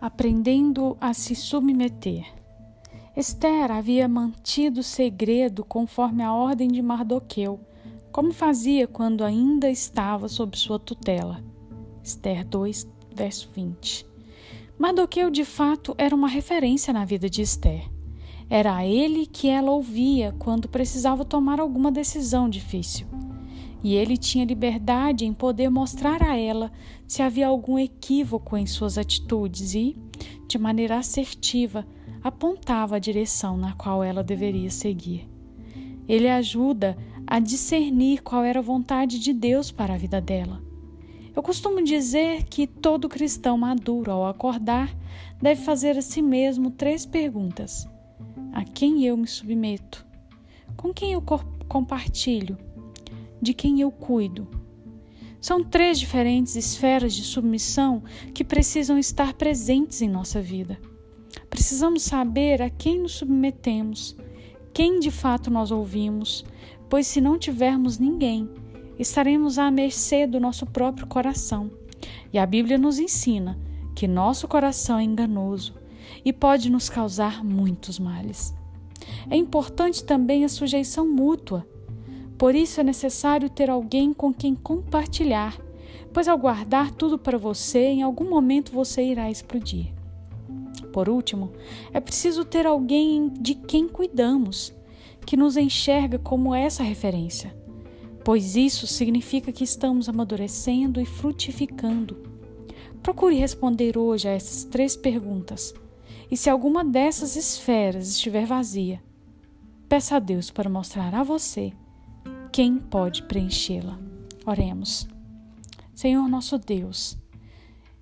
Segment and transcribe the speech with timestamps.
[0.00, 2.26] aprendendo a se submeter.
[3.16, 7.58] Esther havia mantido segredo conforme a ordem de Mardoqueu,
[8.12, 11.42] como fazia quando ainda estava sob sua tutela.
[12.02, 14.06] Esther 2, verso 20.
[14.78, 17.90] Mardoqueu, de fato, era uma referência na vida de Esther.
[18.48, 23.06] Era a ele que ela ouvia quando precisava tomar alguma decisão difícil
[23.82, 26.72] e ele tinha liberdade em poder mostrar a ela
[27.06, 29.96] se havia algum equívoco em suas atitudes e,
[30.48, 31.86] de maneira assertiva,
[32.22, 35.28] apontava a direção na qual ela deveria seguir.
[36.08, 36.96] Ele ajuda
[37.26, 40.62] a discernir qual era a vontade de Deus para a vida dela.
[41.36, 44.92] Eu costumo dizer que todo cristão maduro, ao acordar,
[45.40, 47.86] deve fazer a si mesmo três perguntas:
[48.52, 50.04] A quem eu me submeto?
[50.76, 51.22] Com quem eu
[51.68, 52.58] compartilho?
[53.40, 54.46] De quem eu cuido.
[55.40, 58.02] São três diferentes esferas de submissão
[58.34, 60.78] que precisam estar presentes em nossa vida.
[61.48, 64.16] Precisamos saber a quem nos submetemos,
[64.72, 66.44] quem de fato nós ouvimos,
[66.88, 68.48] pois se não tivermos ninguém,
[68.98, 71.70] estaremos à mercê do nosso próprio coração.
[72.32, 73.58] E a Bíblia nos ensina
[73.94, 75.74] que nosso coração é enganoso
[76.24, 78.54] e pode nos causar muitos males.
[79.30, 81.66] É importante também a sujeição mútua
[82.38, 85.60] por isso é necessário ter alguém com quem compartilhar,
[86.12, 89.92] pois ao guardar tudo para você, em algum momento você irá explodir.
[90.92, 91.52] Por último,
[91.92, 94.72] é preciso ter alguém de quem cuidamos,
[95.26, 97.54] que nos enxerga como essa referência,
[98.24, 102.16] pois isso significa que estamos amadurecendo e frutificando.
[103.02, 105.74] Procure responder hoje a essas três perguntas,
[106.30, 109.02] e se alguma dessas esferas estiver vazia,
[109.88, 111.72] peça a Deus para mostrar a você
[112.48, 113.98] quem pode preenchê-la?
[114.44, 115.06] Oremos.
[115.94, 117.18] Senhor nosso Deus,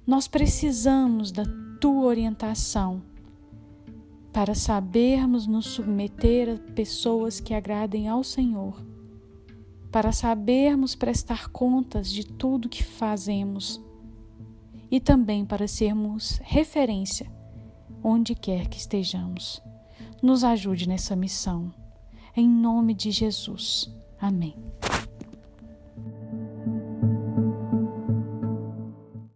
[0.07, 1.45] nós precisamos da
[1.81, 3.03] tua orientação
[4.33, 8.85] para sabermos nos submeter a pessoas que agradem ao Senhor,
[9.91, 13.81] para sabermos prestar contas de tudo que fazemos
[14.91, 17.31] e também para sermos referência
[18.05, 19.61] onde quer que estejamos.
[20.23, 21.75] Nos ajude nessa missão.
[22.37, 23.91] Em nome de Jesus.
[24.21, 24.55] Amém.